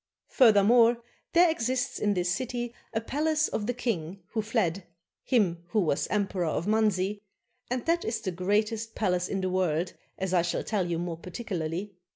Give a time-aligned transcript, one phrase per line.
[0.29, 0.97] Furthermore,
[1.33, 4.83] there exists in this city the palace of the king who fled,
[5.23, 7.21] him who was emperor of Manzi,
[7.69, 11.17] and that is the greatest palace in the world, as I shall tell you more
[11.17, 11.93] particularly.